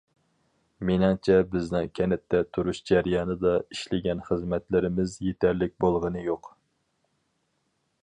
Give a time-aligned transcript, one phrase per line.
[0.89, 6.55] مېنىڭچە بىزنىڭ كەنتتە تۇرۇش جەريانىدا ئىشلىگەن خىزمەتلىرىمىز يېتەرلىك بولغىنى يوق.